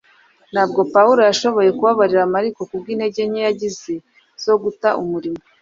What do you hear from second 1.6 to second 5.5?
kubabarira Mariko kubw’intege nke yagize zo guta umurimo